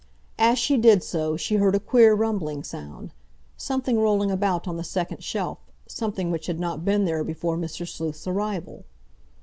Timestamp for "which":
6.31-6.47